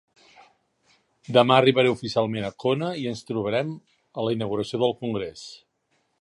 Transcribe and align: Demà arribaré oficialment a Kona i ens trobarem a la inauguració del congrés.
Demà 1.35 1.57
arribaré 1.63 1.91
oficialment 1.97 2.47
a 2.47 2.51
Kona 2.63 2.89
i 3.03 3.05
ens 3.13 3.21
trobarem 3.29 3.77
a 4.23 4.27
la 4.29 4.35
inauguració 4.39 4.81
del 4.87 4.97
congrés. 5.05 5.47